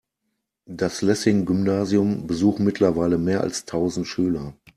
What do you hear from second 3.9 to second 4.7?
Schüler.